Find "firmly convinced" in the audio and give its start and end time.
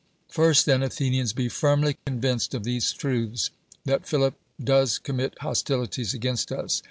1.47-2.55